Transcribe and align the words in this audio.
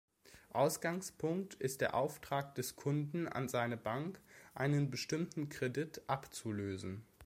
Ausgangspunkt 0.53 1.53
ist 1.53 1.79
der 1.81 1.93
Auftrag 1.93 2.55
des 2.55 2.75
Kunden 2.75 3.27
an 3.27 3.47
seine 3.49 3.77
Bank, 3.77 4.19
einen 4.55 4.89
bestimmten 4.89 5.49
Kredit 5.49 6.01
abzulösen. 6.07 7.05